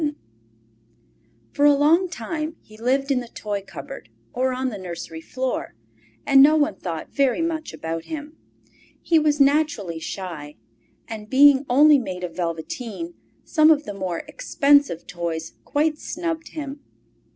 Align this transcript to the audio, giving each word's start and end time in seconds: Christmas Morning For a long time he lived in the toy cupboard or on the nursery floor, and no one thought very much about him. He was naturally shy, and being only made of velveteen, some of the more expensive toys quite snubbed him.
Christmas 0.01 0.15
Morning 0.15 1.53
For 1.53 1.65
a 1.65 1.75
long 1.75 2.09
time 2.09 2.55
he 2.63 2.75
lived 2.75 3.11
in 3.11 3.19
the 3.19 3.27
toy 3.27 3.61
cupboard 3.61 4.09
or 4.33 4.51
on 4.51 4.69
the 4.69 4.79
nursery 4.79 5.21
floor, 5.21 5.75
and 6.25 6.41
no 6.41 6.55
one 6.55 6.73
thought 6.73 7.13
very 7.13 7.43
much 7.43 7.71
about 7.71 8.05
him. 8.05 8.35
He 8.99 9.19
was 9.19 9.39
naturally 9.39 9.99
shy, 9.99 10.55
and 11.07 11.29
being 11.29 11.67
only 11.69 11.99
made 11.99 12.23
of 12.23 12.35
velveteen, 12.35 13.13
some 13.43 13.69
of 13.69 13.83
the 13.83 13.93
more 13.93 14.23
expensive 14.27 15.05
toys 15.05 15.53
quite 15.65 15.99
snubbed 15.99 16.47
him. 16.47 16.79